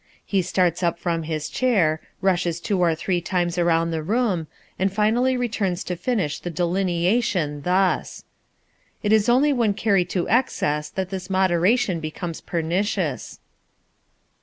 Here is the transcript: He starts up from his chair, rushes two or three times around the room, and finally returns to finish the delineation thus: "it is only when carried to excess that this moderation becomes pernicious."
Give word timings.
He 0.25 0.41
starts 0.41 0.81
up 0.81 0.97
from 0.97 1.21
his 1.21 1.47
chair, 1.47 2.01
rushes 2.21 2.59
two 2.59 2.79
or 2.79 2.95
three 2.95 3.21
times 3.21 3.59
around 3.59 3.91
the 3.91 4.01
room, 4.01 4.47
and 4.79 4.91
finally 4.91 5.37
returns 5.37 5.83
to 5.83 5.95
finish 5.95 6.39
the 6.39 6.49
delineation 6.49 7.61
thus: 7.61 8.23
"it 9.03 9.13
is 9.13 9.29
only 9.29 9.53
when 9.53 9.75
carried 9.75 10.09
to 10.09 10.27
excess 10.27 10.89
that 10.89 11.11
this 11.11 11.29
moderation 11.29 11.99
becomes 11.99 12.41
pernicious." 12.41 13.39